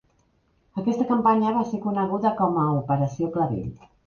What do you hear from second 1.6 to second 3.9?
ser coneguda com a Operació Clavell.